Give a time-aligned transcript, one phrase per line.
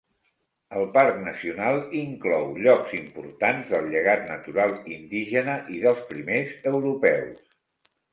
[0.77, 7.45] El parc nacional inclou llocs importants del llegat natural, indígena i dels primers europeus.